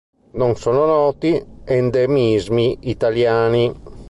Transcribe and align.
Non 0.33 0.55
sono 0.55 0.87
noti 0.87 1.39
endemismi 1.65 2.75
italiani. 2.89 3.71